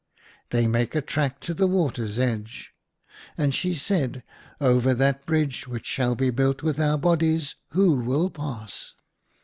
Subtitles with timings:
[0.49, 2.73] "They make a track to the water's edge."
[3.37, 4.23] And she said,"
[4.59, 8.95] Over that bridge which shall be built with our bodies, who will pass